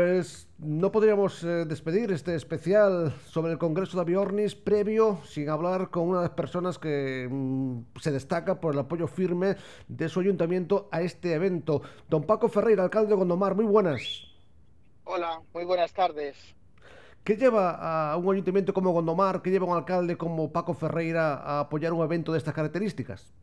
Pues 0.00 0.48
no 0.56 0.90
podríamos 0.90 1.44
eh, 1.44 1.66
despedir 1.66 2.10
este 2.10 2.34
especial 2.34 3.12
sobre 3.26 3.52
el 3.52 3.58
Congreso 3.58 3.98
de 3.98 4.00
Aviornis 4.00 4.54
previo 4.54 5.20
sin 5.26 5.50
hablar 5.50 5.90
con 5.90 6.08
una 6.08 6.20
de 6.20 6.28
las 6.28 6.34
personas 6.34 6.78
que 6.78 7.28
mm, 7.30 7.98
se 8.00 8.10
destaca 8.10 8.62
por 8.62 8.72
el 8.72 8.80
apoyo 8.80 9.06
firme 9.06 9.56
de 9.88 10.08
su 10.08 10.20
ayuntamiento 10.20 10.88
a 10.90 11.02
este 11.02 11.34
evento. 11.34 11.82
Don 12.08 12.24
Paco 12.24 12.48
Ferreira, 12.48 12.82
alcalde 12.82 13.10
de 13.10 13.16
Gondomar, 13.16 13.54
muy 13.54 13.66
buenas. 13.66 14.00
Hola, 15.04 15.42
muy 15.52 15.66
buenas 15.66 15.92
tardes. 15.92 16.34
¿Qué 17.22 17.36
lleva 17.36 18.12
a 18.12 18.16
un 18.16 18.32
ayuntamiento 18.32 18.72
como 18.72 18.92
Gondomar, 18.92 19.42
qué 19.42 19.50
lleva 19.50 19.66
a 19.66 19.70
un 19.72 19.76
alcalde 19.76 20.16
como 20.16 20.50
Paco 20.50 20.72
Ferreira 20.72 21.34
a 21.34 21.60
apoyar 21.60 21.92
un 21.92 22.02
evento 22.02 22.32
de 22.32 22.38
estas 22.38 22.54
características? 22.54 23.34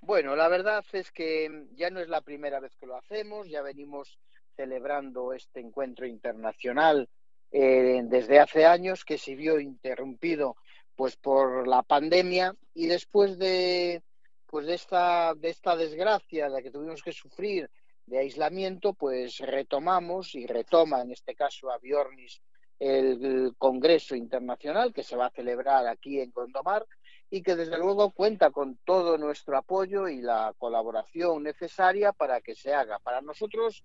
Bueno, 0.00 0.36
la 0.36 0.48
verdad 0.48 0.86
es 0.94 1.12
que 1.12 1.66
ya 1.76 1.90
no 1.90 2.00
es 2.00 2.08
la 2.08 2.22
primera 2.22 2.60
vez 2.60 2.74
que 2.76 2.86
lo 2.86 2.96
hacemos, 2.96 3.46
ya 3.50 3.60
venimos 3.60 4.18
celebrando 4.56 5.32
este 5.32 5.60
encuentro 5.60 6.06
internacional 6.06 7.08
eh, 7.50 8.02
desde 8.04 8.40
hace 8.40 8.66
años 8.66 9.04
que 9.04 9.18
se 9.18 9.34
vio 9.34 9.60
interrumpido 9.60 10.56
pues 10.96 11.16
por 11.16 11.66
la 11.66 11.82
pandemia 11.82 12.54
y 12.74 12.86
después 12.86 13.38
de 13.38 14.02
pues 14.46 14.66
de 14.66 14.74
esta 14.74 15.34
de 15.34 15.54
desgracia 15.76 16.48
la 16.48 16.62
que 16.62 16.70
tuvimos 16.70 17.02
que 17.02 17.12
sufrir 17.12 17.70
de 18.06 18.18
aislamiento 18.18 18.92
pues 18.92 19.38
retomamos 19.38 20.34
y 20.34 20.46
retoma 20.46 21.00
en 21.00 21.12
este 21.12 21.34
caso 21.34 21.70
a 21.70 21.78
Biornis 21.78 22.40
el 22.78 23.54
Congreso 23.56 24.14
Internacional 24.14 24.92
que 24.92 25.02
se 25.02 25.16
va 25.16 25.26
a 25.26 25.30
celebrar 25.30 25.86
aquí 25.86 26.20
en 26.20 26.30
Gondomar 26.32 26.84
y 27.30 27.42
que 27.42 27.56
desde 27.56 27.78
luego 27.78 28.10
cuenta 28.10 28.50
con 28.50 28.76
todo 28.84 29.18
nuestro 29.18 29.56
apoyo 29.56 30.08
y 30.08 30.20
la 30.20 30.54
colaboración 30.58 31.42
necesaria 31.42 32.12
para 32.12 32.40
que 32.40 32.54
se 32.54 32.72
haga. 32.72 32.98
Para 32.98 33.22
nosotros 33.22 33.84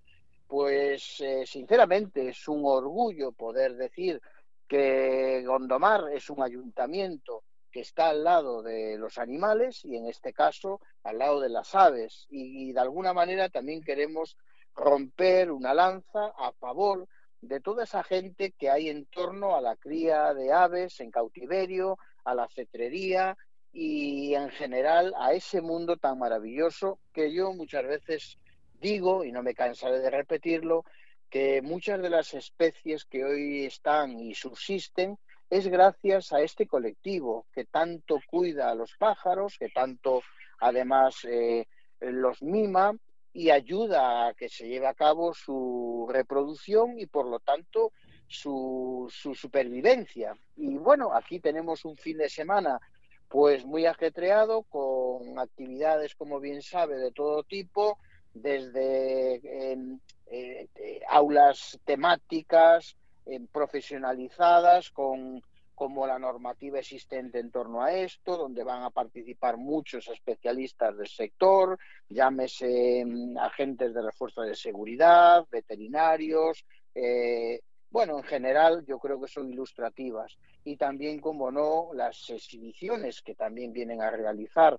pues 0.49 1.21
eh, 1.21 1.45
sinceramente 1.45 2.29
es 2.29 2.47
un 2.47 2.63
orgullo 2.65 3.31
poder 3.31 3.75
decir 3.75 4.19
que 4.67 5.43
Gondomar 5.45 6.05
es 6.11 6.27
un 6.31 6.41
ayuntamiento 6.41 7.43
que 7.71 7.81
está 7.81 8.09
al 8.09 8.23
lado 8.23 8.63
de 8.63 8.97
los 8.97 9.19
animales 9.19 9.85
y 9.85 9.95
en 9.95 10.07
este 10.07 10.33
caso 10.33 10.81
al 11.03 11.19
lado 11.19 11.39
de 11.39 11.49
las 11.49 11.75
aves. 11.75 12.25
Y, 12.31 12.73
de 12.73 12.79
alguna 12.79 13.13
manera 13.13 13.49
también 13.49 13.83
queremos 13.83 14.37
romper 14.75 15.51
una 15.51 15.75
lanza 15.75 16.33
a 16.35 16.51
favor 16.53 17.07
de 17.41 17.59
toda 17.59 17.83
esa 17.83 18.03
gente 18.03 18.51
que 18.57 18.71
hay 18.71 18.89
en 18.89 19.05
torno 19.05 19.55
a 19.55 19.61
la 19.61 19.75
cría 19.75 20.33
de 20.33 20.51
aves 20.51 20.99
en 20.99 21.11
cautiverio, 21.11 21.99
a 22.23 22.33
la 22.33 22.47
cetrería 22.47 23.37
y 23.71 24.33
en 24.33 24.49
general 24.49 25.13
a 25.15 25.33
ese 25.33 25.61
mundo 25.61 25.97
tan 25.97 26.17
maravilloso 26.17 26.97
que 27.13 27.31
yo 27.31 27.53
muchas 27.53 27.85
veces 27.85 28.39
digo, 28.79 29.23
y 29.23 29.31
no 29.31 29.43
me 29.43 29.53
cansaré 29.53 29.99
de 29.99 30.09
repetirlo, 30.09 30.85
que 31.29 31.61
muchas 31.61 32.01
de 32.01 32.09
las 32.09 32.33
especies 32.33 33.05
que 33.05 33.23
hoy 33.23 33.65
están 33.65 34.19
y 34.19 34.33
subsisten 34.33 35.17
es 35.49 35.67
gracias 35.67 36.31
a 36.33 36.41
este 36.41 36.67
colectivo 36.67 37.45
que 37.53 37.65
tanto 37.65 38.19
cuida 38.29 38.69
a 38.69 38.75
los 38.75 38.95
pájaros, 38.97 39.57
que 39.57 39.69
tanto 39.69 40.21
además 40.59 41.25
eh, 41.25 41.67
los 41.99 42.41
mima 42.41 42.93
y 43.33 43.51
ayuda 43.51 44.27
a 44.27 44.33
que 44.33 44.49
se 44.49 44.67
lleve 44.67 44.87
a 44.87 44.93
cabo 44.93 45.33
su 45.33 46.07
reproducción 46.09 46.99
y 46.99 47.05
por 47.05 47.27
lo 47.27 47.39
tanto 47.39 47.91
su, 48.27 49.07
su 49.11 49.33
supervivencia. 49.35 50.35
Y 50.55 50.77
bueno, 50.77 51.13
aquí 51.13 51.39
tenemos 51.39 51.85
un 51.85 51.95
fin 51.95 52.17
de 52.17 52.29
semana 52.29 52.79
pues 53.27 53.63
muy 53.65 53.85
ajetreado 53.85 54.63
con 54.63 55.37
actividades, 55.37 56.15
como 56.15 56.39
bien 56.39 56.61
sabe, 56.63 56.97
de 56.97 57.11
todo 57.11 57.43
tipo, 57.43 57.99
desde 58.33 59.71
em, 59.71 59.99
eh, 60.27 60.67
aulas 61.07 61.79
temáticas 61.85 62.95
em, 63.25 63.47
profesionalizadas 63.47 64.89
con 64.91 65.41
como 65.79 66.05
la 66.05 66.19
normativa 66.19 66.79
existente 66.79 67.39
en 67.39 67.51
torno 67.51 67.81
a 67.81 67.93
esto, 67.93 68.35
donde 68.35 68.65
van 68.65 68.83
a 68.83 68.89
participar 68.89 69.55
muchos 69.55 70.09
especialistas 70.09 70.97
del 70.97 71.07
sector, 71.07 71.79
llámese 72.09 72.99
em, 72.99 73.37
agentes 73.37 73.93
de 73.93 74.01
refuerzo 74.01 74.41
de 74.41 74.55
seguridad, 74.55 75.45
veterinarios, 75.49 76.65
eh, 76.93 77.61
bueno, 77.91 78.17
en 78.17 78.23
general 78.23 78.85
yo 78.85 78.99
creo 78.99 79.19
que 79.19 79.27
son 79.27 79.49
ilustrativas. 79.49 80.37
Y 80.63 80.77
también, 80.77 81.19
como 81.19 81.49
no, 81.49 81.89
las 81.93 82.29
exhibiciones 82.29 83.21
que 83.21 83.33
también 83.33 83.73
vienen 83.73 84.01
a 84.01 84.11
realizar 84.11 84.77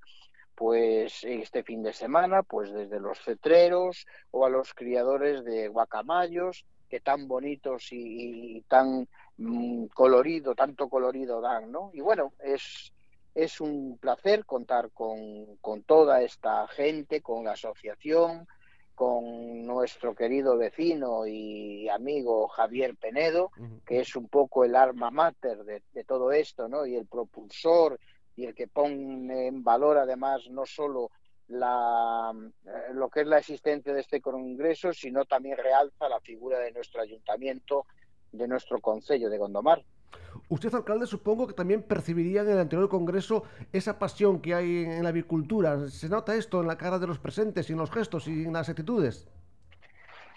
pues 0.60 1.24
este 1.24 1.62
fin 1.62 1.82
de 1.82 1.94
semana, 1.94 2.42
pues 2.42 2.70
desde 2.70 3.00
los 3.00 3.18
cetreros 3.18 4.06
o 4.30 4.44
a 4.44 4.50
los 4.50 4.74
criadores 4.74 5.42
de 5.42 5.68
guacamayos, 5.68 6.66
que 6.86 7.00
tan 7.00 7.26
bonitos 7.26 7.88
y, 7.92 8.60
tan 8.68 9.08
mm, 9.38 9.86
colorido, 9.86 10.54
tanto 10.54 10.90
colorido 10.90 11.40
dan, 11.40 11.72
¿no? 11.72 11.90
Y 11.94 12.02
bueno, 12.02 12.34
es, 12.44 12.92
es 13.34 13.58
un 13.62 13.96
placer 13.96 14.44
contar 14.44 14.90
con, 14.90 15.56
con 15.62 15.82
toda 15.82 16.20
esta 16.20 16.68
gente, 16.68 17.22
con 17.22 17.42
la 17.42 17.52
asociación, 17.52 18.46
con 18.94 19.64
nuestro 19.64 20.14
querido 20.14 20.58
vecino 20.58 21.26
y 21.26 21.88
amigo 21.88 22.48
Javier 22.48 22.96
Penedo, 22.96 23.50
que 23.86 24.00
es 24.00 24.14
un 24.14 24.28
poco 24.28 24.66
el 24.66 24.76
arma 24.76 25.10
mater 25.10 25.64
de, 25.64 25.82
de, 25.94 26.04
todo 26.04 26.32
esto, 26.32 26.68
¿no? 26.68 26.84
Y 26.84 26.96
el 26.96 27.06
propulsor 27.06 27.98
y 28.40 28.46
el 28.46 28.54
que 28.54 28.68
pone 28.68 29.48
en 29.48 29.62
valor 29.62 29.98
además 29.98 30.48
no 30.48 30.64
solo 30.64 31.10
la, 31.48 32.32
eh, 32.64 32.94
lo 32.94 33.10
que 33.10 33.20
es 33.20 33.26
la 33.26 33.38
existencia 33.38 33.92
de 33.92 34.00
este 34.00 34.22
congreso, 34.22 34.94
sino 34.94 35.26
también 35.26 35.58
realza 35.58 36.08
la 36.08 36.20
figura 36.20 36.58
de 36.58 36.72
nuestro 36.72 37.02
ayuntamiento, 37.02 37.84
de 38.32 38.48
nuestro 38.48 38.80
concello 38.80 39.28
de 39.28 39.36
Gondomar. 39.36 39.84
Usted, 40.48 40.74
alcalde, 40.74 41.06
supongo 41.06 41.46
que 41.46 41.52
también 41.52 41.82
percibiría 41.82 42.40
en 42.40 42.48
el 42.48 42.58
anterior 42.58 42.88
congreso 42.88 43.44
esa 43.74 43.98
pasión 43.98 44.40
que 44.40 44.54
hay 44.54 44.84
en 44.84 45.02
la 45.02 45.10
avicultura. 45.10 45.90
¿Se 45.90 46.08
nota 46.08 46.34
esto 46.34 46.62
en 46.62 46.66
la 46.66 46.78
cara 46.78 46.98
de 46.98 47.06
los 47.06 47.18
presentes 47.18 47.68
y 47.68 47.74
en 47.74 47.78
los 47.78 47.90
gestos 47.90 48.26
y 48.26 48.44
en 48.44 48.54
las 48.54 48.70
actitudes? 48.70 49.28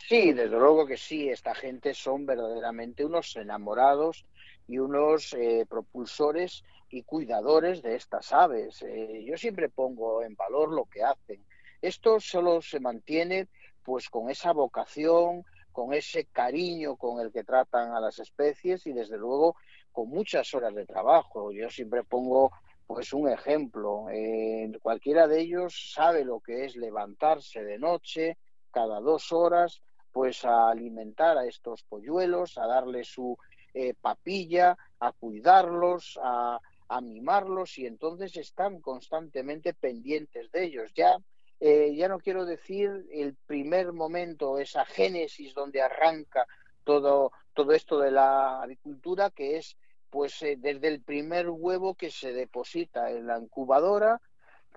Sí, 0.10 0.34
desde 0.34 0.60
luego 0.60 0.86
que 0.86 0.98
sí. 0.98 1.30
Esta 1.30 1.56
gente 1.56 1.94
son 1.94 2.26
verdaderamente 2.26 3.06
unos 3.06 3.34
enamorados 3.38 4.26
y 4.68 4.80
unos 4.80 5.34
eh, 5.34 5.66
propulsores 5.70 6.64
y 6.94 7.02
cuidadores 7.02 7.82
de 7.82 7.96
estas 7.96 8.32
aves. 8.32 8.84
Eh, 8.84 9.24
yo 9.26 9.36
siempre 9.36 9.68
pongo 9.68 10.22
en 10.22 10.36
valor 10.36 10.72
lo 10.72 10.86
que 10.86 11.04
hacen. 11.04 11.44
Esto 11.82 12.20
solo 12.20 12.62
se 12.62 12.80
mantiene 12.80 13.48
pues 13.84 14.10
con 14.10 14.30
esa 14.30 14.54
vocación, 14.54 15.44
con 15.72 15.94
ese 15.94 16.26
cariño 16.26 16.96
con 16.96 17.20
el 17.20 17.32
que 17.32 17.44
tratan 17.44 17.96
a 17.96 18.00
las 18.00 18.20
especies 18.20 18.86
y 18.86 18.94
desde 18.94 19.18
luego 19.18 19.56
con 19.92 20.08
muchas 20.10 20.54
horas 20.54 20.76
de 20.76 20.86
trabajo. 20.86 21.52
Yo 21.52 21.68
siempre 21.72 22.04
pongo 22.04 22.52
pues 22.86 23.12
un 23.12 23.28
ejemplo. 23.28 24.06
Eh, 24.12 24.72
cualquiera 24.82 25.28
de 25.28 25.42
ellos 25.42 25.94
sabe 25.96 26.24
lo 26.24 26.42
que 26.42 26.66
es 26.66 26.76
levantarse 26.76 27.64
de 27.64 27.80
noche 27.80 28.38
cada 28.72 29.00
dos 29.00 29.32
horas 29.32 29.82
pues 30.12 30.46
a 30.46 30.70
alimentar 30.70 31.40
a 31.40 31.48
estos 31.48 31.82
polluelos, 31.82 32.60
a 32.60 32.68
darles 32.68 33.08
su 33.08 33.36
eh, 33.74 33.96
papilla, 34.00 34.78
a 35.00 35.12
cuidarlos, 35.12 36.20
a, 36.22 36.60
mimarlos 37.02 37.78
y 37.78 37.86
entonces 37.86 38.36
están 38.38 38.82
constantemente 38.82 39.74
pendientes 39.74 40.52
de 40.52 40.66
ellos. 40.66 40.92
Ya, 40.96 41.18
eh, 41.60 41.94
ya 41.96 42.08
no 42.08 42.20
quiero 42.20 42.46
decir 42.46 43.06
el 43.12 43.36
primer 43.46 43.94
momento, 43.94 44.60
esa 44.60 44.86
génesis 44.86 45.54
donde 45.54 45.82
arranca 45.82 46.46
todo, 46.84 47.32
todo 47.54 47.72
esto 47.72 48.00
de 48.00 48.12
la 48.12 48.62
agricultura, 48.62 49.30
que 49.30 49.58
es 49.58 49.78
pues 50.10 50.40
eh, 50.44 50.58
desde 50.60 50.90
el 50.90 51.02
primer 51.02 51.50
huevo 51.50 51.96
que 51.96 52.12
se 52.12 52.34
deposita 52.34 53.10
en 53.10 53.26
la 53.26 53.40
incubadora, 53.40 54.22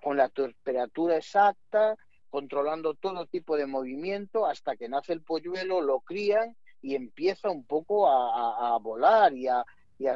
con 0.02 0.16
la 0.16 0.30
temperatura 0.30 1.16
exacta, 1.16 1.94
controlando 2.30 2.94
todo 2.94 3.26
tipo 3.26 3.56
de 3.56 3.66
movimiento, 3.66 4.46
hasta 4.46 4.76
que 4.76 4.88
nace 4.88 5.12
el 5.12 5.22
polluelo, 5.22 5.82
lo 5.82 6.00
crían 6.00 6.56
y 6.80 6.94
empieza 6.94 7.50
un 7.50 7.64
poco 7.64 8.08
a, 8.08 8.78
volar 8.78 9.34
y 9.34 9.48
a, 9.48 9.64
y, 9.98 10.06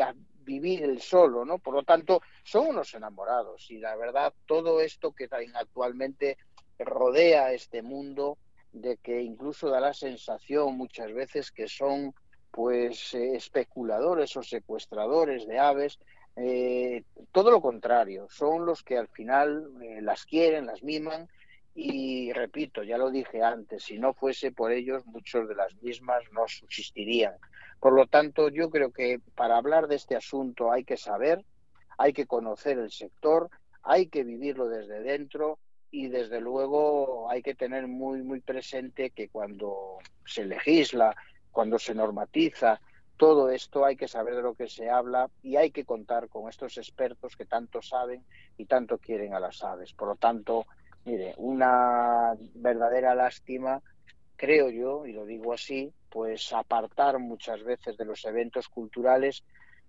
a, 0.00 0.14
vivir 0.44 0.82
el 0.82 1.00
solo, 1.00 1.44
¿no? 1.44 1.58
Por 1.58 1.74
lo 1.74 1.82
tanto, 1.82 2.22
son 2.42 2.68
unos 2.68 2.94
enamorados 2.94 3.70
y 3.70 3.78
la 3.78 3.96
verdad 3.96 4.32
todo 4.46 4.80
esto 4.80 5.12
que 5.12 5.28
actualmente 5.54 6.38
rodea 6.78 7.52
este 7.52 7.82
mundo 7.82 8.38
de 8.72 8.96
que 8.96 9.22
incluso 9.22 9.68
da 9.70 9.80
la 9.80 9.94
sensación 9.94 10.76
muchas 10.76 11.12
veces 11.12 11.50
que 11.52 11.68
son 11.68 12.14
pues 12.50 13.14
eh, 13.14 13.34
especuladores 13.34 14.36
o 14.36 14.42
secuestradores 14.42 15.46
de 15.46 15.58
aves, 15.58 15.98
eh, 16.36 17.02
todo 17.32 17.50
lo 17.50 17.60
contrario, 17.60 18.26
son 18.30 18.66
los 18.66 18.82
que 18.82 18.96
al 18.96 19.08
final 19.08 19.70
eh, 19.82 20.00
las 20.02 20.24
quieren, 20.24 20.66
las 20.66 20.82
miman 20.82 21.28
y 21.74 22.32
repito, 22.32 22.84
ya 22.84 22.98
lo 22.98 23.10
dije 23.10 23.42
antes, 23.42 23.84
si 23.84 23.98
no 23.98 24.14
fuese 24.14 24.52
por 24.52 24.70
ellos, 24.70 25.04
muchos 25.06 25.48
de 25.48 25.56
las 25.56 25.74
mismas 25.82 26.22
no 26.30 26.46
subsistirían. 26.46 27.34
Por 27.84 27.92
lo 27.92 28.06
tanto, 28.06 28.48
yo 28.48 28.70
creo 28.70 28.92
que 28.92 29.20
para 29.34 29.58
hablar 29.58 29.88
de 29.88 29.96
este 29.96 30.16
asunto 30.16 30.72
hay 30.72 30.84
que 30.84 30.96
saber, 30.96 31.44
hay 31.98 32.14
que 32.14 32.24
conocer 32.24 32.78
el 32.78 32.90
sector, 32.90 33.50
hay 33.82 34.06
que 34.06 34.24
vivirlo 34.24 34.70
desde 34.70 35.02
dentro 35.02 35.58
y 35.90 36.08
desde 36.08 36.40
luego 36.40 37.30
hay 37.30 37.42
que 37.42 37.54
tener 37.54 37.86
muy, 37.86 38.22
muy 38.22 38.40
presente 38.40 39.10
que 39.10 39.28
cuando 39.28 39.98
se 40.24 40.46
legisla, 40.46 41.14
cuando 41.50 41.78
se 41.78 41.94
normatiza, 41.94 42.80
todo 43.18 43.50
esto 43.50 43.84
hay 43.84 43.96
que 43.96 44.08
saber 44.08 44.36
de 44.36 44.42
lo 44.42 44.54
que 44.54 44.70
se 44.70 44.88
habla 44.88 45.28
y 45.42 45.56
hay 45.56 45.70
que 45.70 45.84
contar 45.84 46.30
con 46.30 46.48
estos 46.48 46.78
expertos 46.78 47.36
que 47.36 47.44
tanto 47.44 47.82
saben 47.82 48.24
y 48.56 48.64
tanto 48.64 48.96
quieren 48.96 49.34
a 49.34 49.40
las 49.40 49.62
aves. 49.62 49.92
Por 49.92 50.08
lo 50.08 50.16
tanto, 50.16 50.64
mire, 51.04 51.34
una 51.36 52.32
verdadera 52.54 53.14
lástima, 53.14 53.82
creo 54.36 54.70
yo, 54.70 55.04
y 55.04 55.12
lo 55.12 55.26
digo 55.26 55.52
así, 55.52 55.92
pues 56.14 56.52
apartar 56.52 57.18
muchas 57.18 57.64
veces 57.64 57.96
de 57.96 58.04
los 58.04 58.24
eventos 58.24 58.68
culturales, 58.68 59.42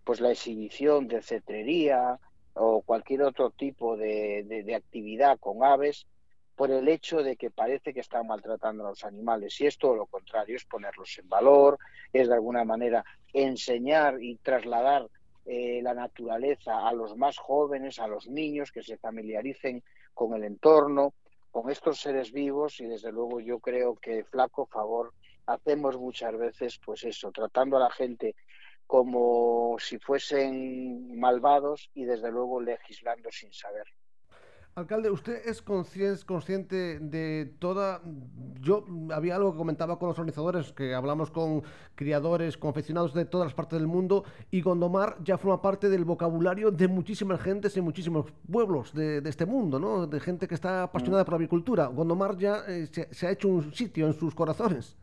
pues 0.04 0.20
la 0.20 0.32
exhibición 0.32 1.08
de 1.08 1.22
cetrería 1.22 2.20
o 2.56 2.82
cualquier 2.82 3.22
otro 3.22 3.52
tipo 3.52 3.96
de, 3.96 4.44
de 4.66 4.74
actividad 4.74 5.38
con 5.38 5.64
aves 5.64 6.08
por 6.56 6.72
el 6.72 6.88
hecho 6.88 7.22
de 7.22 7.36
que 7.36 7.52
parece 7.52 7.94
que 7.94 8.00
están 8.00 8.26
maltratando 8.26 8.84
a 8.84 8.90
los 8.90 9.04
animales. 9.04 9.62
Y 9.62 9.68
es 9.68 9.78
todo 9.78 9.96
lo 9.96 10.08
contrario, 10.08 10.56
es 10.56 10.66
ponerlos 10.66 11.16
en 11.20 11.30
valor, 11.30 11.78
es 12.12 12.28
de 12.28 12.34
alguna 12.34 12.64
manera 12.64 13.06
enseñar 13.32 14.20
y 14.20 14.38
trasladar 14.38 15.08
eh, 15.46 15.80
la 15.84 15.94
naturaleza 15.94 16.88
a 16.88 16.92
los 16.92 17.16
más 17.16 17.38
jóvenes, 17.38 18.00
a 18.00 18.08
los 18.08 18.28
niños, 18.28 18.72
que 18.72 18.82
se 18.82 18.98
familiaricen 18.98 19.84
con 20.16 20.34
el 20.34 20.44
entorno, 20.44 21.14
con 21.52 21.70
estos 21.70 22.00
seres 22.00 22.32
vivos 22.32 22.80
y 22.80 22.88
desde 22.88 23.12
luego 23.12 23.42
yo 23.42 23.60
creo 23.60 23.96
que 23.96 24.24
flaco 24.24 24.66
favor 24.66 25.14
hacemos 25.48 25.98
muchas 25.98 26.38
veces 26.38 26.80
pues 26.84 27.04
eso, 27.04 27.32
tratando 27.32 27.78
a 27.78 27.82
la 27.82 27.92
gente 27.92 28.36
como 28.88 29.78
si 29.80 29.98
fuesen 30.00 31.20
malvados 31.20 31.90
y 31.94 32.06
desde 32.06 32.32
luego 32.32 32.62
legislando 32.62 33.30
sin 33.32 33.52
saber. 33.52 33.86
Alcalde, 34.76 35.10
¿usted 35.10 35.42
es 35.48 35.62
consciente 35.62 37.00
de 37.00 37.56
toda... 37.60 38.02
Yo 38.60 38.86
había 39.14 39.38
algo 39.38 39.54
que 39.54 39.58
comentaba 39.58 39.98
con 39.98 40.10
los 40.10 40.20
organizadores, 40.20 40.74
que 40.74 40.94
hablamos 40.94 41.32
con 41.32 41.64
criadores, 41.96 42.58
confeccionados 42.58 43.14
de 43.14 43.24
todas 43.24 43.46
las 43.46 43.54
partes 43.54 43.80
del 43.80 43.88
mundo, 43.88 44.26
y 44.52 44.60
Gondomar 44.60 45.16
ya 45.24 45.38
forma 45.38 45.62
parte 45.62 45.88
del 45.88 46.04
vocabulario 46.04 46.72
de 46.72 46.90
muchísimas 46.90 47.40
gentes 47.40 47.78
en 47.78 47.86
muchísimos 47.86 48.26
pueblos 48.52 48.94
de, 48.94 49.20
este 49.26 49.46
mundo, 49.46 49.80
¿no? 49.80 50.08
De 50.08 50.20
gente 50.20 50.46
que 50.46 50.56
está 50.56 50.84
apasionada 50.84 51.24
por 51.24 51.36
la 51.36 51.38
agricultura. 51.38 51.86
Gondomar 51.88 52.36
ya 52.38 52.66
eh, 52.68 52.90
se 53.12 53.28
ha 53.28 53.32
hecho 53.32 53.48
un 53.48 53.74
sitio 53.74 54.08
en 54.08 54.14
sus 54.14 54.36
corazones. 54.36 54.98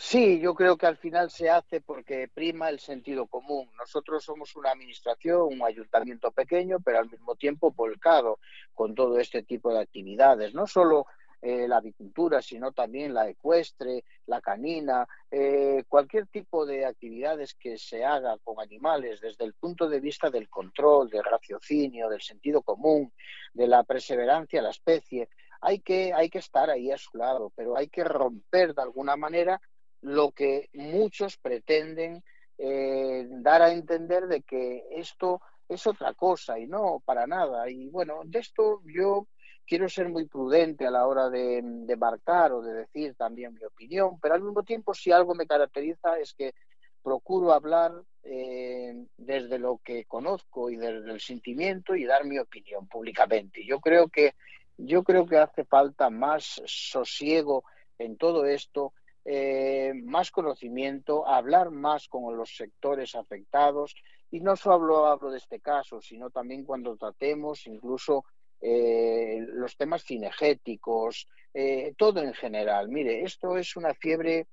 Sí, 0.00 0.38
yo 0.40 0.54
creo 0.54 0.76
que 0.76 0.86
al 0.86 0.96
final 0.96 1.28
se 1.28 1.50
hace 1.50 1.80
porque 1.80 2.28
prima 2.32 2.68
el 2.68 2.78
sentido 2.78 3.26
común. 3.26 3.68
Nosotros 3.76 4.24
somos 4.24 4.54
una 4.54 4.70
administración, 4.70 5.48
un 5.52 5.62
ayuntamiento 5.62 6.30
pequeño, 6.30 6.78
pero 6.80 7.00
al 7.00 7.10
mismo 7.10 7.34
tiempo 7.34 7.72
volcado 7.72 8.38
con 8.74 8.94
todo 8.94 9.18
este 9.18 9.42
tipo 9.42 9.72
de 9.74 9.80
actividades, 9.80 10.54
no 10.54 10.68
solo 10.68 11.06
eh, 11.42 11.66
la 11.66 11.78
avicultura, 11.78 12.40
sino 12.40 12.70
también 12.70 13.12
la 13.12 13.28
ecuestre, 13.28 14.04
la 14.26 14.40
canina, 14.40 15.06
eh, 15.32 15.82
cualquier 15.88 16.28
tipo 16.28 16.64
de 16.64 16.86
actividades 16.86 17.54
que 17.54 17.76
se 17.76 18.04
haga 18.04 18.38
con 18.44 18.60
animales 18.60 19.20
desde 19.20 19.44
el 19.44 19.54
punto 19.54 19.88
de 19.88 19.98
vista 19.98 20.30
del 20.30 20.48
control, 20.48 21.10
del 21.10 21.24
raciocinio, 21.24 22.08
del 22.08 22.22
sentido 22.22 22.62
común, 22.62 23.12
de 23.52 23.66
la 23.66 23.82
perseverancia 23.82 24.60
de 24.60 24.64
la 24.64 24.70
especie. 24.70 25.28
Hay 25.60 25.80
que, 25.80 26.12
hay 26.14 26.30
que 26.30 26.38
estar 26.38 26.70
ahí 26.70 26.92
a 26.92 26.98
su 26.98 27.18
lado, 27.18 27.52
pero 27.56 27.76
hay 27.76 27.88
que 27.88 28.04
romper 28.04 28.74
de 28.74 28.82
alguna 28.82 29.16
manera 29.16 29.60
lo 30.00 30.30
que 30.32 30.68
muchos 30.72 31.36
pretenden 31.36 32.22
eh, 32.58 33.26
dar 33.28 33.62
a 33.62 33.72
entender 33.72 34.26
de 34.26 34.42
que 34.42 34.84
esto 34.92 35.40
es 35.68 35.86
otra 35.86 36.14
cosa 36.14 36.58
y 36.58 36.66
no 36.66 37.02
para 37.04 37.26
nada. 37.26 37.68
Y 37.70 37.88
bueno, 37.88 38.22
de 38.24 38.38
esto 38.38 38.80
yo 38.86 39.26
quiero 39.66 39.88
ser 39.88 40.08
muy 40.08 40.26
prudente 40.26 40.86
a 40.86 40.90
la 40.90 41.06
hora 41.06 41.28
de, 41.28 41.62
marcar 41.98 42.52
o 42.52 42.62
de 42.62 42.72
decir 42.72 43.14
también 43.14 43.54
mi 43.54 43.64
opinión, 43.64 44.18
pero 44.20 44.34
al 44.34 44.42
mismo 44.42 44.62
tiempo 44.62 44.94
si 44.94 45.12
algo 45.12 45.34
me 45.34 45.46
caracteriza 45.46 46.18
es 46.18 46.32
que 46.32 46.54
procuro 47.02 47.52
hablar 47.52 47.92
eh, 48.22 49.06
desde 49.16 49.58
lo 49.58 49.78
que 49.84 50.04
conozco 50.06 50.70
y 50.70 50.76
desde 50.76 51.10
el 51.10 51.20
sentimiento 51.20 51.94
y 51.94 52.06
dar 52.06 52.24
mi 52.24 52.38
opinión 52.38 52.88
públicamente. 52.88 53.64
Yo 53.64 53.78
creo 53.80 54.08
que 54.08 54.34
yo 54.78 55.02
creo 55.02 55.26
que 55.26 55.38
hace 55.38 55.64
falta 55.64 56.08
más 56.08 56.62
sosiego 56.64 57.64
en 57.98 58.16
todo 58.16 58.46
esto 58.46 58.92
eh, 59.30 59.92
más 60.04 60.30
conocimiento, 60.30 61.28
hablar 61.28 61.70
más 61.70 62.08
con 62.08 62.34
los 62.34 62.56
sectores 62.56 63.14
afectados 63.14 63.94
y 64.30 64.40
no 64.40 64.56
solo 64.56 65.04
hablo 65.04 65.30
de 65.30 65.36
este 65.36 65.60
caso, 65.60 66.00
sino 66.00 66.30
también 66.30 66.64
cuando 66.64 66.96
tratemos 66.96 67.66
incluso 67.66 68.24
eh, 68.58 69.44
los 69.52 69.76
temas 69.76 70.02
cinegéticos, 70.02 71.28
eh, 71.52 71.92
todo 71.98 72.22
en 72.22 72.32
general. 72.32 72.88
Mire, 72.88 73.22
esto 73.22 73.58
es 73.58 73.76
una 73.76 73.92
fiebre 73.92 74.46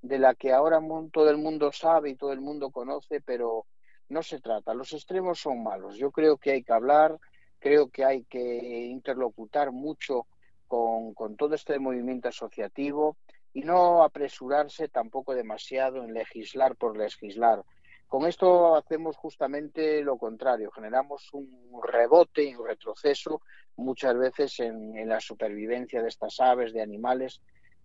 de 0.00 0.18
la 0.18 0.34
que 0.34 0.50
ahora 0.50 0.80
todo 1.12 1.28
el 1.28 1.36
mundo 1.36 1.70
sabe 1.70 2.08
y 2.08 2.14
todo 2.14 2.32
el 2.32 2.40
mundo 2.40 2.70
conoce, 2.70 3.20
pero 3.20 3.66
no 4.08 4.22
se 4.22 4.40
trata. 4.40 4.72
Los 4.72 4.94
extremos 4.94 5.40
son 5.40 5.62
malos. 5.62 5.98
Yo 5.98 6.10
creo 6.10 6.38
que 6.38 6.52
hay 6.52 6.62
que 6.62 6.72
hablar, 6.72 7.18
creo 7.58 7.90
que 7.90 8.06
hay 8.06 8.24
que 8.24 8.40
interlocutar 8.86 9.72
mucho 9.72 10.26
con, 10.68 11.12
con 11.12 11.36
todo 11.36 11.54
este 11.54 11.78
movimiento 11.78 12.28
asociativo 12.28 13.18
y 13.54 13.62
no 13.62 14.02
apresurarse 14.02 14.88
tampoco 14.88 15.34
demasiado 15.34 16.02
en 16.04 16.14
legislar 16.14 16.76
por 16.76 16.96
legislar. 16.96 17.62
Con 18.08 18.26
esto 18.26 18.76
hacemos 18.76 19.16
justamente 19.16 20.02
lo 20.02 20.18
contrario, 20.18 20.70
generamos 20.70 21.32
un 21.32 21.80
rebote 21.82 22.44
y 22.44 22.54
un 22.54 22.66
retroceso 22.66 23.40
muchas 23.76 24.16
veces 24.18 24.60
en, 24.60 25.08
la 25.08 25.20
supervivencia 25.20 26.02
de 26.02 26.08
estas 26.08 26.38
aves, 26.40 26.72
de 26.72 26.82
animales, 26.82 27.40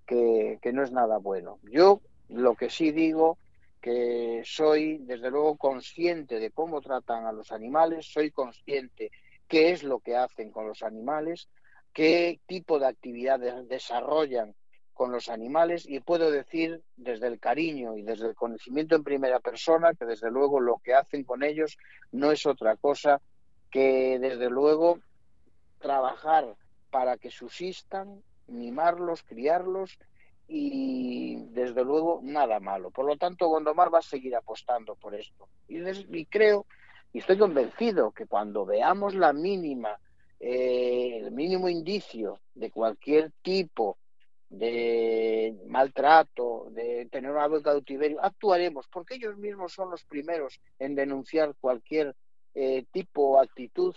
que, 0.05 0.59
que 0.61 0.73
no 0.73 0.83
es 0.83 0.91
nada 0.91 1.17
bueno. 1.17 1.59
Yo 1.63 2.01
lo 2.29 2.55
que 2.55 2.69
sí 2.69 2.91
digo 2.91 3.37
que 3.81 4.41
soy 4.43 4.97
desde 4.97 5.31
luego 5.31 5.55
consciente 5.55 6.39
de 6.39 6.51
cómo 6.51 6.81
tratan 6.81 7.25
a 7.25 7.31
los 7.31 7.51
animales, 7.51 8.11
soy 8.11 8.31
consciente 8.31 9.11
qué 9.47 9.71
es 9.71 9.83
lo 9.83 9.99
que 9.99 10.15
hacen 10.17 10.51
con 10.51 10.67
los 10.67 10.83
animales, 10.83 11.47
qué 11.93 12.39
tipo 12.47 12.79
de 12.79 12.87
actividades 12.87 13.67
desarrollan 13.69 14.55
con 14.97 15.11
los 15.11 15.29
animales 15.29 15.87
y 15.87 15.99
puedo 15.99 16.31
decir 16.31 16.81
desde 16.95 17.27
el 17.27 17.39
cariño 17.39 17.95
y 17.95 18.01
desde 18.01 18.29
el 18.29 18.35
conocimiento 18.35 18.95
en 18.95 19.03
primera 19.03 19.39
persona 19.39 19.93
que 19.93 20.05
desde 20.05 20.31
luego 20.31 20.59
lo 20.59 20.79
que 20.83 20.95
hacen 20.95 21.23
con 21.23 21.43
ellos 21.43 21.77
no 22.11 22.31
es 22.31 22.47
otra 22.47 22.75
cosa 22.77 23.21
que 23.69 24.17
desde 24.19 24.49
luego 24.49 24.99
trabajar 25.77 26.55
para 26.89 27.17
que 27.17 27.29
subsistan, 27.29 28.23
mimarlos, 28.47 29.21
criarlos 29.21 29.99
y 30.47 31.43
desde 31.51 31.83
luego 31.83 32.21
nada 32.23 32.59
malo. 32.59 32.89
Por 32.89 33.05
lo 33.05 33.17
tanto, 33.17 33.49
Gondomar 33.49 33.93
va 33.93 33.99
a 33.99 34.01
seguir 34.01 34.35
apostando 34.35 34.95
por 34.95 35.13
esto. 35.13 35.47
Y, 35.67 36.25
creo 36.25 36.65
y 37.13 37.19
estoy 37.19 37.37
convencido 37.37 38.11
que 38.11 38.25
cuando 38.25 38.65
veamos 38.65 39.13
la 39.13 39.31
mínima, 39.31 39.99
eh, 40.39 41.19
el 41.21 41.31
mínimo 41.31 41.69
indicio 41.69 42.39
de 42.55 42.71
cualquier 42.71 43.31
tipo 43.43 43.97
de 44.49 45.55
maltrato, 45.67 46.67
de 46.71 47.07
tener 47.11 47.31
una 47.31 47.49
de 47.49 47.61
cautiverio, 47.61 48.23
actuaremos, 48.23 48.87
porque 48.87 49.15
ellos 49.15 49.37
mismos 49.37 49.73
son 49.73 49.91
los 49.91 50.03
primeros 50.05 50.59
en 50.79 50.95
denunciar 50.95 51.55
cualquier 51.59 52.15
eh, 52.55 52.85
tipo 52.91 53.31
o 53.31 53.41
actitud 53.41 53.95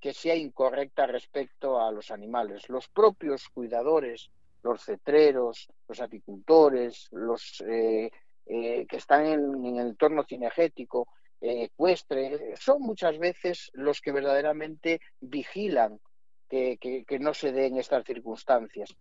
que 0.00 0.14
sea 0.14 0.34
incorrecta 0.34 1.06
respecto 1.06 1.80
a 1.80 1.90
los 1.90 2.10
animales. 2.10 2.68
Los 2.68 2.88
propios 2.88 3.48
cuidadores, 3.48 4.30
los 4.62 4.84
cetreros, 4.84 5.68
los 5.88 6.00
apicultores, 6.00 7.08
los 7.10 7.62
eh, 7.66 8.10
eh, 8.46 8.86
que 8.88 8.96
están 8.96 9.26
en, 9.26 9.64
el 9.64 9.86
entorno 9.88 10.24
cinegético, 10.24 11.08
ecuestre, 11.42 12.54
son 12.56 12.82
muchas 12.82 13.18
veces 13.18 13.70
los 13.72 14.02
que 14.02 14.12
verdaderamente 14.12 15.00
vigilan 15.20 15.98
que 16.50 17.18
no 17.18 17.32
se 17.32 17.50
den 17.52 17.78
estas 17.78 18.04
circunstancias. 18.04 18.94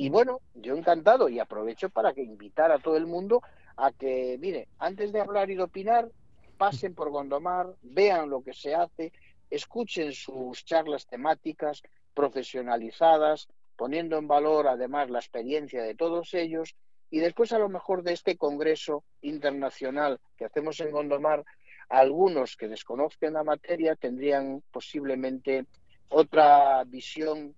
Y 0.00 0.08
bueno, 0.08 0.40
yo 0.54 0.76
encantado 0.76 1.28
y 1.28 1.40
aprovecho 1.40 1.90
para 1.90 2.14
que 2.14 2.22
invitar 2.22 2.72
a 2.72 2.78
todo 2.78 2.96
el 2.96 3.06
mundo 3.06 3.42
a 3.76 3.92
que, 3.92 4.38
mire, 4.40 4.66
antes 4.78 5.12
de 5.12 5.20
hablar 5.20 5.50
y 5.50 5.56
de 5.56 5.64
opinar, 5.64 6.08
pasen 6.56 6.94
por 6.94 7.10
Gondomar, 7.10 7.66
vean 7.82 8.30
lo 8.30 8.42
que 8.42 8.54
se 8.54 8.74
hace, 8.74 9.12
escuchen 9.50 10.14
sus 10.14 10.64
charlas 10.64 11.06
temáticas 11.06 11.82
profesionalizadas, 12.14 13.48
poniendo 13.76 14.16
en 14.16 14.26
valor 14.26 14.68
además 14.68 15.10
la 15.10 15.18
experiencia 15.18 15.82
de 15.82 15.94
todos 15.94 16.32
ellos 16.32 16.74
y 17.10 17.18
después 17.18 17.52
a 17.52 17.58
lo 17.58 17.68
mejor 17.68 18.02
de 18.02 18.14
este 18.14 18.38
congreso 18.38 19.04
internacional 19.20 20.18
que 20.38 20.46
hacemos 20.46 20.80
en 20.80 20.92
Gondomar, 20.92 21.44
algunos 21.90 22.56
que 22.56 22.68
desconozcan 22.68 23.34
la 23.34 23.44
materia 23.44 23.96
tendrían 23.96 24.62
posiblemente 24.72 25.66
otra 26.08 26.84
visión 26.84 27.54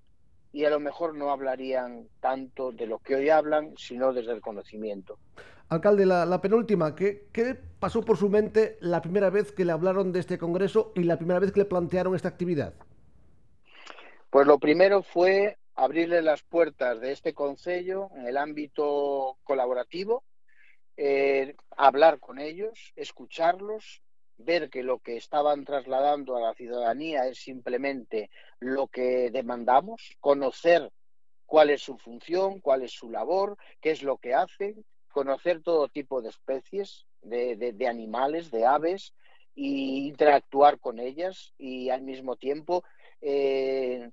y 0.53 0.65
a 0.65 0.71
lo 0.71 0.81
mejor 0.81 1.15
no 1.15 1.31
hablarían 1.31 2.07
tanto 2.21 2.73
de 2.73 2.87
lo 2.87 2.99
que 2.99 3.17
hoy 3.17 3.31
hablan, 3.31 3.75
sino 3.77 4.13
desde 4.13 4.33
el 4.33 4.41
conocimiento. 4.41 5.19
Alcalde, 5.69 6.05
la, 6.05 6.41
penúltima, 6.43 6.95
¿qué, 6.95 7.29
¿qué, 7.33 7.57
pasó 7.79 8.03
por 8.03 8.19
su 8.19 8.29
mente 8.29 8.77
la 8.81 9.01
primera 9.01 9.31
vez 9.31 9.53
que 9.53 9.65
le 9.65 9.73
hablaron 9.73 10.13
de 10.13 10.21
este 10.21 10.37
Congreso 10.37 10.93
y 10.95 11.05
la 11.05 11.17
primera 11.17 11.41
vez 11.41 11.53
que 11.53 11.61
le 11.61 11.67
plantearon 11.67 12.15
esta 12.15 12.29
actividad? 12.29 12.75
Pues 14.29 14.47
lo 14.47 14.59
primero 14.59 15.03
fue 15.03 15.57
abrirle 15.75 16.21
las 16.21 16.43
puertas 16.43 17.01
de 17.01 17.13
este 17.13 17.33
consejo 17.33 18.11
en 18.17 18.27
el 18.27 18.37
ámbito 18.37 19.39
colaborativo, 19.45 20.25
eh, 20.99 21.57
hablar 21.77 22.19
con 22.21 22.39
ellos, 22.39 22.93
escucharlos, 22.95 24.03
ver 24.45 24.71
que 24.71 24.83
lo 24.83 24.99
que 24.99 25.17
estaban 25.17 25.65
trasladando 25.65 26.37
a 26.37 26.41
la 26.41 26.55
ciudadanía 26.55 27.27
es 27.27 27.39
simplemente 27.39 28.31
lo 28.61 28.89
que 28.89 29.31
demandamos, 29.31 30.17
conocer 30.21 30.91
cuál 31.47 31.71
es 31.71 31.83
su 31.83 31.99
función, 31.99 32.61
cuál 32.61 32.83
es 32.83 32.93
su 32.93 33.11
labor, 33.11 33.57
qué 33.81 33.91
es 33.91 34.03
lo 34.03 34.17
que 34.19 34.35
hacen, 34.35 34.85
conocer 35.13 35.63
todo 35.63 35.89
tipo 35.89 36.23
de 36.23 36.31
especies, 36.31 37.07
de, 37.21 37.87
animales, 37.89 38.51
de 38.51 38.67
aves, 38.67 39.15
e 39.55 40.09
interactuar 40.09 40.79
con 40.79 40.99
ellas 40.99 41.53
y 41.59 41.91
al 41.91 42.03
mismo 42.03 42.37
tiempo 42.37 42.85
eh, 43.21 44.11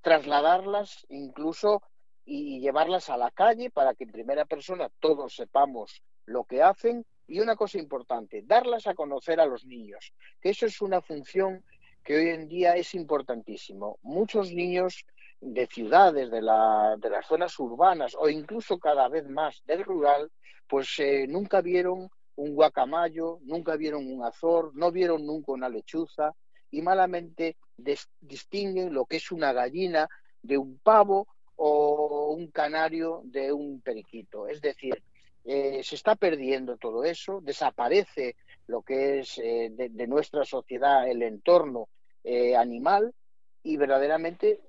trasladarlas 0.00 1.06
incluso 1.10 1.82
y 2.24 2.60
llevarlas 2.60 3.10
a 3.10 3.16
la 3.16 3.30
calle 3.30 3.70
para 3.70 3.94
que 3.94 4.04
en 4.04 4.12
primera 4.12 4.44
persona 4.44 4.88
todos 5.00 5.34
sepamos 5.36 6.02
lo 6.24 6.44
que 6.44 6.62
hacen 6.62 7.04
y 7.32 7.40
una 7.40 7.56
cosa 7.56 7.78
importante, 7.78 8.42
darlas 8.44 8.86
a 8.86 8.94
conocer 8.94 9.40
a 9.40 9.46
los 9.46 9.64
niños, 9.64 10.12
que 10.38 10.50
eso 10.50 10.66
es 10.66 10.82
una 10.82 11.00
función 11.00 11.64
que 12.04 12.16
hoy 12.16 12.28
en 12.28 12.46
día 12.46 12.76
es 12.76 12.94
importantísimo. 12.94 13.98
Muchos 14.02 14.52
niños 14.52 15.06
de 15.40 15.66
ciudades, 15.66 16.30
de, 16.30 16.42
la, 16.42 16.94
de 16.98 17.08
las 17.08 17.26
zonas 17.26 17.58
urbanas 17.58 18.14
o 18.18 18.28
incluso 18.28 18.78
cada 18.78 19.08
vez 19.08 19.26
más 19.30 19.62
del 19.64 19.82
rural, 19.82 20.30
pues 20.68 20.94
eh, 20.98 21.26
nunca 21.26 21.62
vieron 21.62 22.10
un 22.36 22.54
guacamayo, 22.54 23.38
nunca 23.44 23.76
vieron 23.76 24.12
un 24.12 24.22
azor, 24.24 24.72
no 24.74 24.92
vieron 24.92 25.24
nunca 25.24 25.52
una 25.52 25.70
lechuza 25.70 26.34
y 26.70 26.82
malamente 26.82 27.56
distinguen 28.20 28.92
lo 28.92 29.06
que 29.06 29.16
es 29.16 29.32
una 29.32 29.54
gallina 29.54 30.06
de 30.42 30.58
un 30.58 30.78
pavo 30.80 31.28
o 31.56 32.34
un 32.36 32.48
canario 32.48 33.22
de 33.24 33.54
un 33.54 33.80
periquito. 33.80 34.48
Es 34.48 34.60
decir, 34.60 35.02
eh, 35.44 35.82
se 35.82 35.96
está 35.96 36.14
perdiendo 36.14 36.76
todo 36.76 37.04
eso, 37.04 37.40
desaparece 37.42 38.36
lo 38.66 38.82
que 38.82 39.20
es 39.20 39.38
eh, 39.38 39.70
de, 39.72 40.06
nuestra 40.06 40.44
sociedad 40.44 41.08
el 41.08 41.22
entorno 41.22 41.88
eh, 42.22 42.56
animal 42.56 43.12
y 43.62 43.76
verdaderamente 43.76 44.60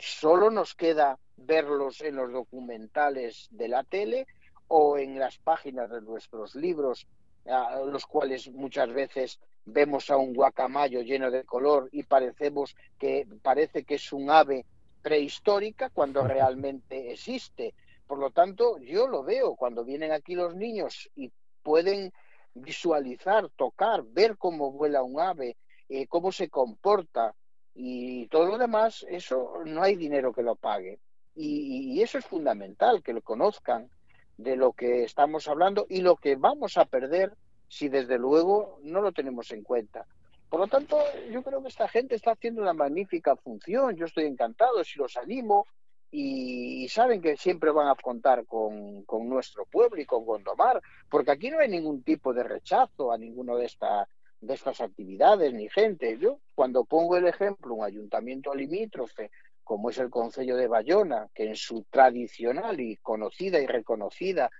solo 0.00 0.50
nos 0.50 0.74
queda 0.74 1.18
verlos 1.36 2.00
en 2.00 2.16
los 2.16 2.32
documentales 2.32 3.46
de 3.50 3.68
la 3.68 3.84
tele 3.84 4.26
o 4.66 4.98
en 4.98 5.18
las 5.18 5.38
páginas 5.38 5.88
de 5.90 6.02
nuestros 6.02 6.54
libros, 6.54 7.06
a 7.46 7.80
los 7.80 8.04
cuales 8.04 8.50
muchas 8.50 8.92
veces 8.92 9.38
vemos 9.64 10.10
a 10.10 10.16
un 10.16 10.34
guacamayo 10.34 11.02
lleno 11.02 11.30
de 11.30 11.44
color 11.44 11.88
y 11.92 12.02
parecemos 12.02 12.76
que 12.98 13.26
parece 13.42 13.84
que 13.84 13.94
es 13.94 14.12
un 14.12 14.30
ave 14.30 14.66
prehistórica 15.02 15.90
cuando 15.90 16.26
realmente 16.26 17.12
existe. 17.12 17.74
Por 18.08 18.18
lo 18.18 18.30
tanto, 18.30 18.78
yo 18.78 19.06
lo 19.06 19.22
veo 19.22 19.54
cuando 19.54 19.84
vienen 19.84 20.12
aquí 20.12 20.34
los 20.34 20.56
niños 20.56 21.10
y 21.14 21.30
pueden 21.62 22.10
visualizar, 22.54 23.50
tocar, 23.50 24.02
ver 24.02 24.38
cómo 24.38 24.72
vuela 24.72 25.02
un 25.02 25.20
ave, 25.20 25.58
eh, 25.90 26.06
cómo 26.06 26.32
se 26.32 26.48
comporta 26.48 27.34
y 27.74 28.26
todo 28.28 28.46
lo 28.46 28.56
demás, 28.56 29.04
eso 29.10 29.62
no 29.66 29.82
hay 29.82 29.94
dinero 29.94 30.32
que 30.32 30.42
lo 30.42 30.56
pague. 30.56 30.98
Y, 31.34 32.00
eso 32.02 32.18
es 32.18 32.24
fundamental, 32.24 33.02
que 33.02 33.12
lo 33.12 33.22
conozcan 33.22 33.90
de 34.38 34.56
lo 34.56 34.72
que 34.72 35.04
estamos 35.04 35.46
hablando 35.46 35.86
y 35.88 36.00
lo 36.00 36.16
que 36.16 36.34
vamos 36.34 36.78
a 36.78 36.86
perder 36.86 37.34
si 37.68 37.88
desde 37.88 38.18
luego 38.18 38.80
no 38.82 39.02
lo 39.02 39.12
tenemos 39.12 39.52
en 39.52 39.62
cuenta. 39.62 40.06
Por 40.48 40.60
lo 40.60 40.66
tanto, 40.66 40.98
yo 41.30 41.42
creo 41.42 41.62
que 41.62 41.68
esta 41.68 41.86
gente 41.88 42.14
está 42.14 42.32
haciendo 42.32 42.62
una 42.62 42.72
magnífica 42.72 43.36
función. 43.36 43.94
Yo 43.96 44.06
estoy 44.06 44.24
encantado, 44.24 44.82
si 44.82 44.98
los 44.98 45.16
animo, 45.18 45.66
y, 46.10 46.88
saben 46.88 47.20
que 47.20 47.36
siempre 47.36 47.70
van 47.70 47.88
a 47.88 47.94
contar 47.94 48.46
con, 48.46 49.04
nuestro 49.28 49.66
pueblo 49.66 50.00
y 50.00 50.06
con 50.06 50.24
Gondomar, 50.24 50.80
porque 51.10 51.30
aquí 51.30 51.50
no 51.50 51.58
hay 51.58 51.68
ningún 51.68 52.02
tipo 52.02 52.32
de 52.32 52.42
rechazo 52.42 53.12
a 53.12 53.18
ninguno 53.18 53.56
de, 53.56 53.66
esta, 53.66 54.08
de 54.40 54.54
estas 54.54 54.80
actividades 54.80 55.52
ni 55.52 55.68
gente. 55.68 56.18
Yo 56.18 56.38
cuando 56.54 56.84
pongo 56.84 57.16
el 57.16 57.26
ejemplo, 57.26 57.74
un 57.74 57.84
ayuntamiento 57.84 58.54
limítrofe, 58.54 59.30
como 59.62 59.90
es 59.90 59.98
el 59.98 60.08
Concello 60.08 60.56
de 60.56 60.66
Bayona, 60.66 61.28
que 61.34 61.44
en 61.44 61.56
su 61.56 61.84
tradicional 61.90 62.80
y 62.80 62.96
conocida 62.96 63.60
y 63.60 63.66
reconocida 63.66 64.50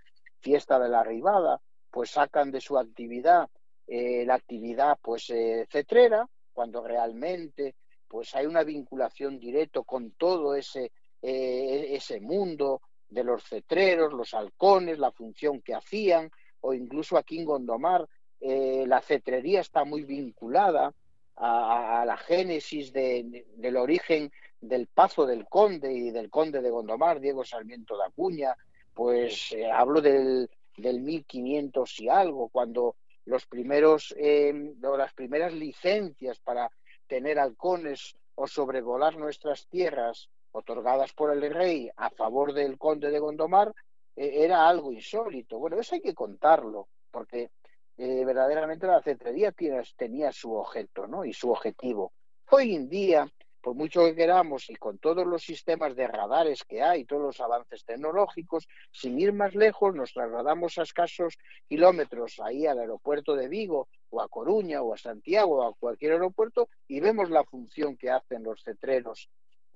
fiesta 0.41 0.79
de 0.79 0.91
la 0.91 1.03
Ribada, 1.03 1.61
pues 1.91 2.11
sacan 2.11 2.51
de 2.51 2.61
su 2.61 2.79
actividad 2.79 3.49
eh, 3.91 4.27
la 4.27 4.35
actividad 4.35 4.99
pues 5.01 5.31
eh, 5.31 5.67
cetrera, 5.71 6.29
cuando 6.53 6.87
realmente 6.87 7.75
pues 8.07 8.35
hay 8.35 8.45
una 8.45 8.63
vinculación 8.63 9.39
directa 9.39 9.81
con 9.83 10.11
todo 10.13 10.55
ese 10.55 10.93
eh, 11.23 11.87
ese 11.91 12.21
mundo 12.21 12.81
de 13.09 13.25
los 13.25 13.43
cetreros, 13.45 14.13
los 14.13 14.35
halcones, 14.35 14.99
la 14.99 15.11
función 15.11 15.61
que 15.63 15.75
hacían, 15.75 16.31
o 16.61 16.75
incluso 16.75 17.17
aquí 17.17 17.39
en 17.39 17.45
Gondomar, 17.45 18.07
eh, 18.41 18.85
la 18.87 19.01
cetrería 19.01 19.61
está 19.61 19.85
muy 19.85 20.05
vinculada 20.05 20.93
a, 21.37 22.05
la 22.05 22.17
génesis 22.17 22.93
del 22.93 23.77
origen 23.77 24.31
del 24.61 24.89
Pazo 24.89 25.25
del 25.25 25.47
Conde 25.47 25.93
y 25.93 26.11
del 26.11 26.31
Conde 26.31 26.61
de 26.61 26.71
Gondomar, 26.71 27.21
Diego 27.21 27.45
Sarmiento 27.45 27.97
de 27.97 28.05
Acuña, 28.07 28.57
pues 28.93 29.53
eh, 29.53 29.71
hablo 29.71 30.01
del, 30.01 30.51
del 30.77 31.01
1500 31.01 32.01
y 32.01 32.09
algo, 32.09 32.49
cuando 32.49 32.97
los 33.25 33.47
primeros, 33.47 34.15
las 34.19 35.13
primeras 35.13 35.53
licencias 35.53 36.39
para 36.41 36.71
tener 37.07 37.39
halcones 37.39 38.17
o 38.35 38.47
sobrevolar 38.47 39.17
nuestras 39.17 39.67
tierras 39.67 40.29
otorgadas 40.53 41.13
por 41.13 41.33
el 41.33 41.53
rey 41.53 41.91
a 41.97 42.11
favor 42.11 42.53
del 42.53 42.79
conde 42.79 43.11
de 43.11 43.19
Gondomar, 43.19 43.75
eh, 44.17 44.45
era 44.45 44.69
algo 44.69 44.93
insólito. 44.93 45.59
Bueno, 45.59 45.79
eso 45.79 45.95
hay 45.95 46.01
que 46.01 46.15
contarlo, 46.15 46.89
porque 47.11 47.51
eh, 47.97 48.25
verdaderamente 48.25 48.87
la 48.87 49.03
cetrería 49.03 49.53
tenía 49.97 50.33
su 50.33 50.55
objeto 50.55 51.07
¿no? 51.07 51.25
y 51.25 51.33
su 51.33 51.51
objetivo. 51.51 52.13
Hoy 52.51 52.75
en 52.75 52.89
día, 52.89 53.29
por 53.61 53.75
mucho 53.75 54.05
que 54.05 54.15
queramos 54.15 54.71
y 54.71 54.77
con 54.77 54.99
todos 54.99 55.27
los 55.27 55.43
sistemas 55.43 55.97
de 55.97 56.07
radares 56.07 56.65
que 56.65 56.83
hay, 56.83 57.05
todos 57.05 57.23
los 57.23 57.41
avances 57.41 57.85
tecnológicos, 57.85 58.69
sin 58.93 59.19
ir 59.19 59.33
más 59.33 59.55
lejos, 59.55 59.95
nos 59.95 60.13
trasladamos 60.13 60.79
a 60.79 60.83
escasos 60.83 61.37
kilómetros 61.69 62.41
ahí 62.41 62.67
al 62.67 62.79
aeropuerto 62.79 63.35
de 63.35 63.49
Vigo 63.49 63.89
o 64.11 64.23
a 64.23 64.29
Coruña 64.29 64.81
o 64.81 64.95
a 64.95 64.97
Santiago 64.97 65.57
o 65.57 65.69
a 65.69 65.75
cualquier 65.75 66.13
aeropuerto 66.13 66.69
y 66.87 67.01
vemos 67.01 67.31
la 67.31 67.45
función 67.45 67.97
que 67.97 68.11
hacen 68.11 68.45
los 68.45 68.63
cetreros 68.63 69.29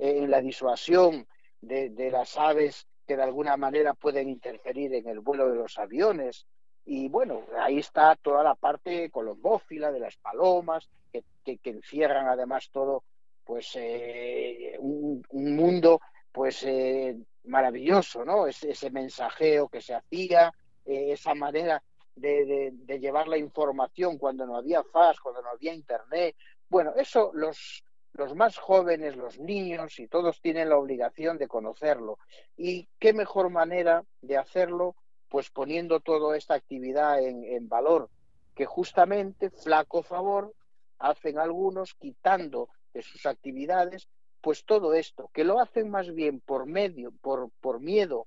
en 0.02 0.30
la 0.32 0.40
disuasión 0.40 1.28
de, 1.60 2.10
las 2.10 2.36
aves 2.36 2.88
que 3.06 3.16
de 3.16 3.22
alguna 3.22 3.56
manera 3.56 3.94
pueden 3.94 4.28
interferir 4.28 4.92
en 4.94 5.08
el 5.08 5.20
vuelo 5.20 5.48
de 5.48 5.54
los 5.54 5.78
aviones. 5.78 6.44
Y 6.84 7.08
bueno, 7.08 7.42
ahí 7.60 7.78
está 7.78 8.16
toda 8.16 8.42
la 8.42 8.56
parte 8.56 9.10
colombófila 9.10 9.92
de 9.92 10.00
las 10.00 10.16
palomas, 10.16 10.88
que, 11.12 11.22
encierran 11.62 12.26
además 12.26 12.68
todo, 12.72 13.04
pues 13.44 13.70
eh, 13.76 14.76
un, 14.80 15.22
mundo 15.30 16.00
pues 16.32 16.64
eh, 16.64 17.16
maravilloso, 17.44 18.24
¿no? 18.24 18.48
Ese, 18.48 18.90
mensajeo 18.90 19.68
que 19.68 19.80
se 19.80 19.94
hacía, 19.94 20.52
eh, 20.84 21.12
esa 21.12 21.34
manera 21.34 21.80
de, 22.16 22.72
de, 22.72 22.98
llevar 22.98 23.28
la 23.28 23.38
información 23.38 24.18
cuando 24.18 24.46
no 24.46 24.56
había 24.56 24.82
FAS, 24.82 25.20
cuando 25.20 25.42
no 25.42 25.50
había 25.50 25.72
Internet. 25.72 26.34
Bueno, 26.68 26.92
eso 26.96 27.30
los, 27.34 27.84
los 28.14 28.34
más 28.34 28.58
jóvenes, 28.58 29.16
los 29.16 29.38
niños 29.38 29.98
y 29.98 30.06
todos 30.06 30.40
tienen 30.40 30.68
la 30.68 30.76
obligación 30.76 31.38
de 31.38 31.48
conocerlo. 31.48 32.18
¿Y 32.56 32.88
qué 32.98 33.12
mejor 33.12 33.50
manera 33.50 34.04
de 34.20 34.36
hacerlo? 34.36 34.96
Pues 35.28 35.50
poniendo 35.50 36.00
toda 36.00 36.36
esta 36.36 36.54
actividad 36.54 37.22
en, 37.22 37.68
valor, 37.68 38.10
que 38.54 38.66
justamente, 38.66 39.48
flaco 39.50 40.02
favor, 40.02 40.52
hacen 40.98 41.38
algunos 41.38 41.94
quitando 41.94 42.68
de 42.92 43.02
sus 43.02 43.24
actividades, 43.24 44.08
pues 44.42 44.64
todo 44.66 44.92
esto, 44.92 45.30
que 45.32 45.44
lo 45.44 45.60
hacen 45.60 45.88
más 45.88 46.12
bien 46.12 46.40
por 46.40 46.66
medio, 46.66 47.12
por, 47.22 47.50
por 47.60 47.80
miedo 47.80 48.26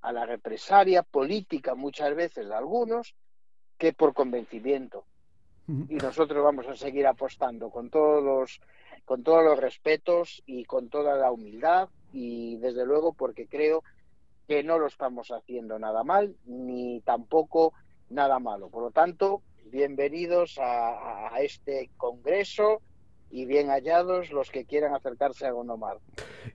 a 0.00 0.12
la 0.12 0.24
represalia 0.24 1.02
política 1.02 1.74
muchas 1.74 2.14
veces 2.14 2.48
de 2.48 2.54
algunos, 2.54 3.14
que 3.76 3.92
por 3.92 4.14
convencimiento. 4.14 5.04
Y 5.68 5.96
nosotros 5.96 6.42
vamos 6.42 6.66
a 6.66 6.74
seguir 6.74 7.06
apostando 7.06 7.68
con 7.68 7.90
todos 7.90 8.24
los 8.24 8.60
con 9.08 9.22
todos 9.22 9.42
los 9.42 9.58
respetos 9.58 10.42
y 10.44 10.66
con 10.66 10.90
toda 10.90 11.16
la 11.16 11.32
humildad 11.32 11.88
y 12.12 12.58
desde 12.58 12.84
luego 12.84 13.14
porque 13.14 13.46
creo 13.46 13.82
que 14.46 14.62
no 14.62 14.78
lo 14.78 14.86
estamos 14.86 15.30
haciendo 15.30 15.78
nada 15.78 16.04
mal 16.04 16.36
ni 16.44 17.00
tampoco 17.00 17.72
nada 18.10 18.38
malo. 18.38 18.68
Por 18.68 18.82
lo 18.82 18.90
tanto, 18.90 19.40
bienvenidos 19.70 20.58
a, 20.60 21.30
este 21.40 21.90
congreso 21.96 22.82
y 23.30 23.46
bien 23.46 23.68
hallados 23.68 24.30
los 24.30 24.50
que 24.50 24.66
quieran 24.66 24.94
acercarse 24.94 25.46
a 25.46 25.52
Gondomar. 25.52 25.96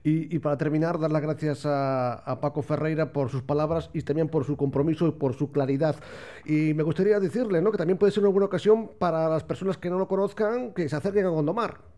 Y, 0.04 0.38
para 0.38 0.56
terminar, 0.56 1.00
dar 1.00 1.10
las 1.10 1.22
gracias 1.22 1.66
a, 1.66 2.38
Paco 2.40 2.62
Ferreira 2.62 3.12
por 3.12 3.30
sus 3.30 3.42
palabras 3.42 3.90
y 3.92 4.02
también 4.02 4.28
por 4.28 4.44
su 4.44 4.56
compromiso 4.56 5.08
y 5.08 5.12
por 5.12 5.34
su 5.34 5.50
claridad. 5.50 5.96
Y 6.44 6.72
me 6.74 6.84
gustaría 6.84 7.18
decirle 7.18 7.60
¿no? 7.60 7.72
que 7.72 7.78
también 7.78 7.98
puede 7.98 8.12
ser 8.12 8.22
una 8.22 8.30
buena 8.30 8.46
ocasión 8.46 8.92
para 8.96 9.28
las 9.28 9.42
personas 9.42 9.76
que 9.76 9.90
no 9.90 9.98
lo 9.98 10.06
conozcan 10.06 10.72
que 10.72 10.88
se 10.88 10.94
acerquen 10.94 11.26
a 11.26 11.30
Gondomar. 11.30 11.93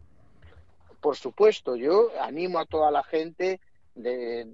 Por 1.06 1.14
supuesto, 1.14 1.76
yo 1.76 2.10
animo 2.20 2.58
a 2.58 2.66
toda 2.66 2.90
la 2.90 3.04
gente 3.04 3.60
de, 3.94 4.44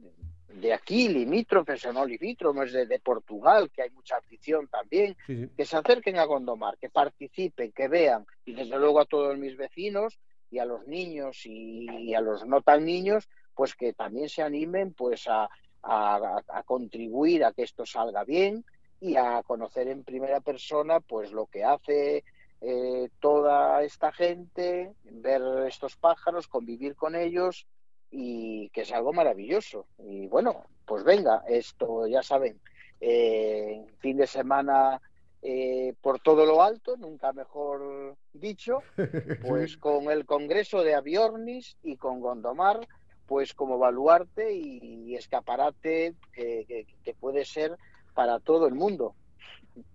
de 0.48 0.74
aquí, 0.74 1.08
limítrofes 1.08 1.86
o 1.86 1.94
no 1.94 2.04
limítrofes, 2.04 2.74
de, 2.74 2.84
de, 2.84 2.98
Portugal, 2.98 3.70
que 3.70 3.80
hay 3.80 3.88
mucha 3.88 4.18
afición 4.18 4.68
también, 4.68 5.16
sí, 5.26 5.34
sí. 5.34 5.50
que 5.56 5.64
se 5.64 5.78
acerquen 5.78 6.18
a 6.18 6.26
Gondomar, 6.26 6.76
que 6.76 6.90
participen, 6.90 7.72
que 7.72 7.88
vean, 7.88 8.26
y 8.44 8.52
desde 8.52 8.78
luego 8.78 9.00
a 9.00 9.06
todos 9.06 9.38
mis 9.38 9.56
vecinos 9.56 10.18
y 10.50 10.58
a 10.58 10.66
los 10.66 10.86
niños 10.86 11.46
y, 11.46 11.90
y 11.90 12.14
a 12.14 12.20
los 12.20 12.44
no 12.46 12.60
tan 12.60 12.84
niños, 12.84 13.30
pues 13.54 13.74
que 13.74 13.94
también 13.94 14.28
se 14.28 14.42
animen 14.42 14.92
pues 14.92 15.26
a, 15.28 15.48
a, 15.82 16.42
a, 16.48 16.62
contribuir 16.64 17.46
a 17.46 17.54
que 17.54 17.62
esto 17.62 17.86
salga 17.86 18.24
bien 18.24 18.62
y 19.00 19.16
a 19.16 19.42
conocer 19.42 19.88
en 19.88 20.04
primera 20.04 20.42
persona 20.42 21.00
pues 21.00 21.32
lo 21.32 21.46
que 21.46 21.64
hace 21.64 22.24
eh, 22.64 23.08
toda 23.18 23.82
esta 23.82 24.12
gente, 24.12 24.92
ver 25.02 25.42
estos 25.66 25.96
pájaros, 25.96 26.46
convivir 26.46 26.94
con 26.94 27.16
ellos 27.16 27.66
y 28.08 28.68
que 28.70 28.82
es 28.82 28.92
algo 28.92 29.12
maravilloso. 29.12 29.86
Y 29.98 30.28
bueno, 30.28 30.64
pues 30.86 31.02
venga, 31.02 31.42
esto 31.48 32.06
ya 32.06 32.22
saben, 32.22 32.60
eh, 33.00 33.84
fin 33.98 34.16
de 34.16 34.28
semana 34.28 35.00
eh, 35.42 35.94
por 36.00 36.20
todo 36.20 36.46
lo 36.46 36.62
alto, 36.62 36.96
nunca 36.96 37.32
mejor 37.32 38.16
dicho, 38.32 38.78
pues 39.48 39.76
con 39.76 40.08
el 40.12 40.24
Congreso 40.24 40.84
de 40.84 40.94
Aviornis 40.94 41.76
y 41.82 41.96
con 41.96 42.20
Gondomar, 42.20 42.86
pues 43.26 43.54
como 43.54 43.76
baluarte 43.78 44.54
y, 44.54 45.16
escaparate 45.16 46.14
que, 46.32 46.64
que, 46.68 46.86
que 47.02 47.14
puede 47.14 47.44
ser 47.44 47.76
para 48.14 48.38
todo 48.38 48.68
el 48.68 48.74
mundo. 48.74 49.16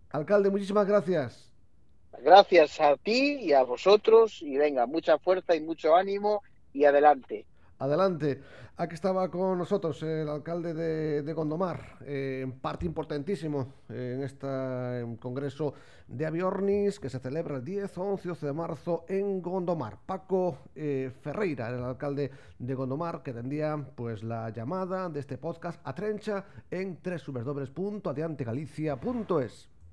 Alcalde, 0.09 0.50
muchísimas 0.50 0.86
gracias. 0.86 1.56
Gracias 2.24 2.79
a 2.81 2.95
ti 2.97 3.38
y 3.41 3.53
a 3.53 3.63
vosotros 3.63 4.41
y 4.41 4.57
venga, 4.57 4.86
mucha 4.86 5.17
fuerza 5.17 5.55
y 5.55 5.62
mucho 5.62 5.95
ánimo 5.95 6.43
y 6.74 6.86
adelante. 6.86 7.45
Adelante. 7.79 8.41
Aquí 8.79 8.93
estaba 8.93 9.31
con 9.31 9.57
nosotros 9.57 10.03
el 10.03 10.29
alcalde 10.29 10.75
de, 10.75 11.33
Gondomar, 11.33 11.97
eh, 12.01 12.45
parte 12.62 12.86
importantísimo 12.86 13.74
en 13.89 14.21
este 14.21 14.45
congreso 15.19 15.74
de 16.07 16.27
Aviornis 16.27 17.00
que 17.00 17.09
se 17.09 17.17
celebra 17.17 17.55
el 17.55 17.65
10, 17.65 17.97
11 17.97 18.21
y 18.24 18.29
12 18.29 18.45
de 18.45 18.53
marzo 18.53 19.03
en 19.07 19.41
Gondomar. 19.41 19.97
Paco 20.05 20.59
eh, 20.75 21.12
Ferreira, 21.21 21.69
el 21.69 21.83
alcalde 21.83 22.29
de 22.59 22.75
Gondomar, 22.75 23.24
que 23.24 23.33
tendría 23.33 23.83
pues 23.95 24.24
la 24.24 24.51
llamada 24.51 25.09
de 25.09 25.21
este 25.21 25.39
podcast 25.39 25.81
a 25.83 25.95
Trencha 25.95 26.45
en 26.69 27.00
www.adiantegalicia.es. 27.03 29.69